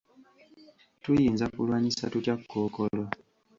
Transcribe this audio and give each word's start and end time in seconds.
Tuyinza 1.01 1.45
kulwanyisa 1.53 2.11
tutya 2.13 2.35
kkookolo? 2.37 3.03